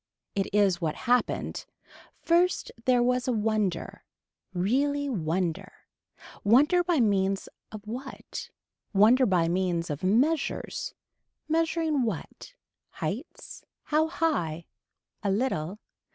It 0.33 0.47
is 0.51 0.81
what 0.81 0.95
happened. 1.05 1.67
First 2.23 2.71
there 2.85 3.03
was 3.03 3.27
a 3.27 3.31
wonder. 3.31 4.03
Really 4.51 5.07
wonder. 5.07 5.71
Wonder 6.43 6.83
by 6.83 6.99
means 6.99 7.47
of 7.71 7.85
what. 7.85 8.49
Wonder 8.95 9.27
by 9.27 9.47
means 9.47 9.91
of 9.91 10.01
measures. 10.03 10.95
Measuring 11.47 12.01
what. 12.01 12.55
Heights. 12.93 13.63
How 13.83 14.07
high. 14.07 14.65
A 15.21 15.29
little. 15.29 15.77